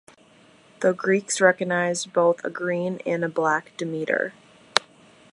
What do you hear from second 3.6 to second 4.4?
Demeter.